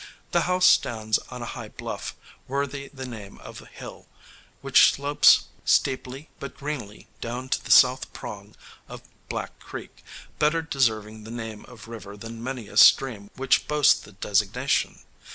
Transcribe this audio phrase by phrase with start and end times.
[0.31, 2.15] The house stands on a high bluff,
[2.47, 4.07] worthy the name of hill,
[4.61, 8.55] which slopes steeply but greenly down to the South Prong
[8.89, 10.03] of Black Creek,
[10.39, 15.03] better deserving the name of river than many a stream which boasts the designation.